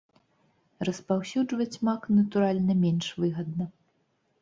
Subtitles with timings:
[0.89, 3.73] Распаўсюджваць мак, натуральна, менш выгадна.